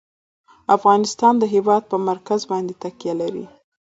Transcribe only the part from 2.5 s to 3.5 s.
باندې تکیه لري.